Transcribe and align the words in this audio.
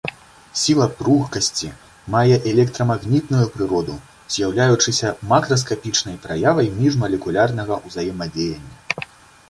Сіла 0.59 0.85
пругкасці 1.01 1.67
мае 2.15 2.35
электрамагнітную 2.53 3.43
прыроду, 3.57 3.99
з'яўляючыся 4.37 5.13
макраскапічнай 5.33 6.15
праявай 6.25 6.75
міжмалекулярнага 6.83 7.81
ўзаемадзеяння. 7.89 9.11